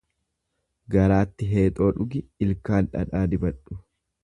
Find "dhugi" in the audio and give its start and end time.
1.99-2.23